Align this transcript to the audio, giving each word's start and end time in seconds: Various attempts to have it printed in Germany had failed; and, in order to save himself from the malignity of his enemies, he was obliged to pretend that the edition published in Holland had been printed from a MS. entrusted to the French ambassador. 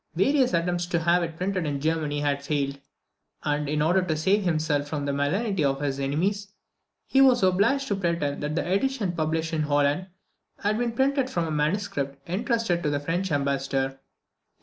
Various 0.15 0.55
attempts 0.55 0.87
to 0.87 1.01
have 1.01 1.21
it 1.21 1.37
printed 1.37 1.67
in 1.67 1.79
Germany 1.79 2.21
had 2.21 2.41
failed; 2.43 2.79
and, 3.43 3.69
in 3.69 3.83
order 3.83 4.01
to 4.01 4.17
save 4.17 4.43
himself 4.45 4.87
from 4.87 5.05
the 5.05 5.13
malignity 5.13 5.63
of 5.63 5.79
his 5.79 5.99
enemies, 5.99 6.47
he 7.05 7.21
was 7.21 7.43
obliged 7.43 7.87
to 7.89 7.95
pretend 7.95 8.41
that 8.41 8.55
the 8.55 8.67
edition 8.67 9.11
published 9.11 9.53
in 9.53 9.61
Holland 9.61 10.07
had 10.57 10.79
been 10.79 10.93
printed 10.93 11.29
from 11.29 11.45
a 11.45 11.51
MS. 11.51 11.87
entrusted 12.25 12.81
to 12.81 12.89
the 12.89 12.99
French 12.99 13.31
ambassador. 13.31 13.99